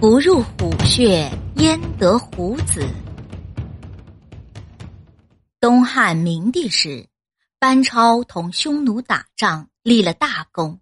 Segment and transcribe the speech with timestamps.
[0.00, 2.88] 不入虎穴，焉得虎子？
[5.58, 7.08] 东汉明帝时，
[7.58, 10.78] 班超同匈奴打仗，立了大功，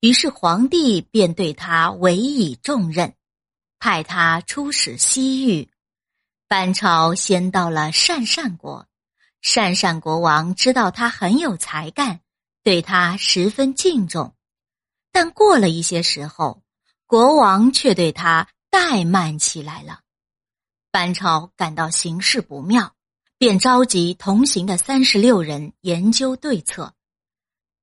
[0.00, 3.12] 于是皇帝便对他委以重任，
[3.78, 5.68] 派他出使西域。
[6.48, 8.86] 班超先到了鄯善国，
[9.42, 12.20] 鄯善国王知道他很有才干，
[12.62, 14.32] 对他十分敬重。
[15.12, 16.62] 但过了一些时候，
[17.06, 20.00] 国王却对他怠慢起来了。
[20.90, 22.94] 班超感到形势不妙，
[23.38, 26.94] 便召集同行的三十六人研究对策。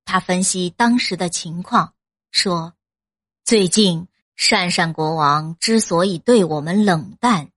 [0.03, 1.93] 他分析当时的情况，
[2.31, 2.73] 说
[3.45, 4.07] ：“最近
[4.37, 7.49] 鄯善国王之所以对我们冷淡，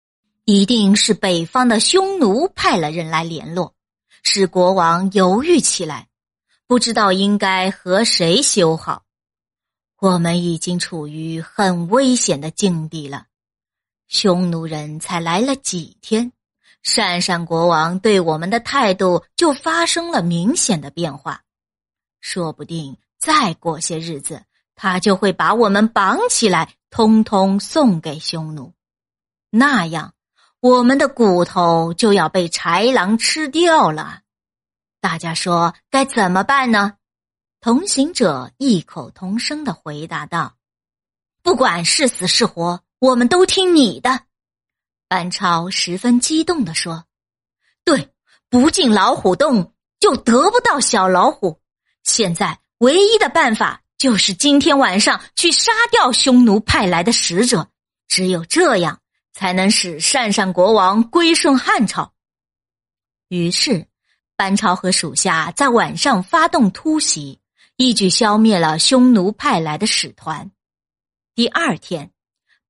[0.45, 3.75] 一定是北方的匈奴派了人来联络，
[4.23, 6.07] 使国王犹豫起来，
[6.69, 9.03] 不知道应该和谁修好。”
[9.99, 13.27] 我们已经处于很危险的境地了。
[14.09, 16.33] 匈奴人才来了几天，
[16.85, 21.43] 鄯善国王对我们的态度就发生了明显的变化。
[22.21, 24.43] 说不定再过些日子，
[24.75, 28.75] 他就会把我们绑起来，通通送给匈奴。
[29.51, 30.13] 那样，
[30.61, 34.21] 我们的骨头就要被豺狼吃掉了。
[35.01, 36.95] 大家说该怎么办呢？
[37.67, 40.55] 同行者异口同声的回答道
[41.43, 44.21] ：“不管是死是活，我们都听你的。”
[45.09, 47.07] 班超十分激动的说
[47.85, 48.15] ：“对，
[48.49, 51.61] 不进老虎洞就得不到小老虎。
[52.05, 57.69] 现在唯一的办法就是今天晚上去杀掉匈奴派来的使者，
[58.07, 59.01] 只有这样
[59.33, 62.13] 才能使鄯善国王归顺汉朝。”
[63.27, 63.89] 于是，
[64.37, 67.41] 班超和属下在晚上发动突袭。
[67.79, 70.51] 一举消灭了匈奴派来的使团。
[71.35, 72.11] 第二天，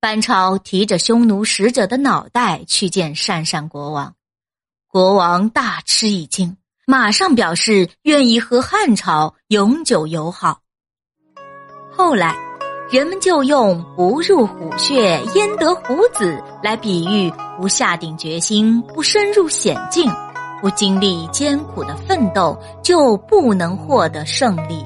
[0.01, 4.15] 班超提着匈奴使者的脑袋去见鄯善国王，
[4.89, 10.59] 国王大吃一惊，马上表示愿意和汉朝永久友好。
[11.89, 12.35] 后来，
[12.91, 20.11] 人们就用“不入虎穴，焉得虎子”来比喻不下定决心、不深入险境、
[20.61, 24.85] 不经历艰苦的奋斗，就不能获得胜利。